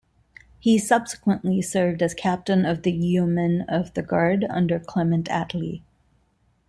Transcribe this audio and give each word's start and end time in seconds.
He 0.59 0.79
subsequently 0.79 1.61
served 1.61 2.01
as 2.01 2.15
Captain 2.15 2.65
of 2.65 2.81
the 2.81 2.91
Yeomen 2.91 3.61
of 3.69 3.93
the 3.93 4.01
Guard 4.01 4.43
under 4.49 4.79
Clement 4.79 5.27
Attlee. 5.27 5.83